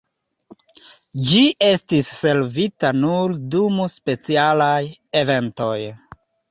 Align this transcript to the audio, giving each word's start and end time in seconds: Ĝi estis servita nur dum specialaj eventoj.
Ĝi 1.31 1.43
estis 1.67 2.09
servita 2.21 2.93
nur 3.05 3.39
dum 3.57 3.81
specialaj 4.01 4.83
eventoj. 5.25 5.81